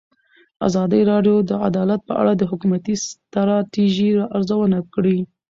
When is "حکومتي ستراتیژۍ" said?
2.51-4.11